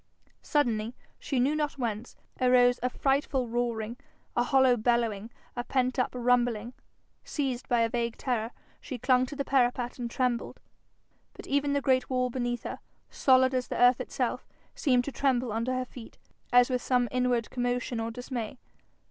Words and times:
Suddenly, 0.41 0.95
she 1.19 1.39
knew 1.39 1.55
not 1.55 1.73
whence, 1.77 2.15
arose 2.41 2.79
a 2.81 2.89
frightful 2.89 3.47
roaring, 3.47 3.97
a 4.35 4.41
hollow 4.41 4.75
bellowing, 4.75 5.29
a 5.55 5.63
pent 5.63 5.99
up 5.99 6.09
rumbling. 6.15 6.73
Seized 7.23 7.69
by 7.69 7.81
a 7.81 7.89
vague 7.89 8.17
terror, 8.17 8.49
she 8.79 8.97
clung 8.97 9.27
to 9.27 9.35
the 9.35 9.45
parapet 9.45 9.99
and 9.99 10.09
trembled. 10.09 10.59
But 11.33 11.45
even 11.45 11.73
the 11.73 11.81
great 11.81 12.09
wall 12.09 12.31
beneath 12.31 12.63
her, 12.63 12.79
solid 13.11 13.53
as 13.53 13.67
the 13.67 13.77
earth 13.79 14.01
itself, 14.01 14.47
seemed 14.73 15.03
to 15.05 15.11
tremble 15.11 15.51
under 15.51 15.71
her 15.75 15.85
feet, 15.85 16.17
as 16.51 16.71
with 16.71 16.81
some 16.81 17.07
inward 17.11 17.51
commotion 17.51 17.99
or 17.99 18.09
dismay. 18.09 18.57